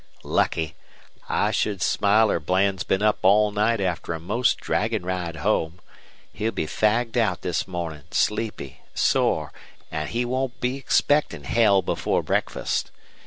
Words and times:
"Lucky! 0.23 0.73
I 1.29 1.51
should 1.51 1.79
smiler 1.79 2.39
Bland's 2.39 2.83
been 2.83 3.03
up 3.03 3.19
all 3.21 3.51
night 3.51 3.79
after 3.79 4.13
a 4.15 4.19
most 4.19 4.57
draggin' 4.59 5.05
ride 5.05 5.35
home. 5.35 5.79
He'll 6.33 6.49
be 6.51 6.65
fagged 6.65 7.17
out 7.17 7.41
this 7.43 7.67
mornin', 7.67 8.05
sleepy, 8.09 8.79
sore, 8.95 9.53
an' 9.91 10.07
he 10.07 10.25
won't 10.25 10.59
be 10.59 10.75
expectin' 10.77 11.43
hell 11.43 11.83
before 11.83 12.23
breakfast. 12.23 12.89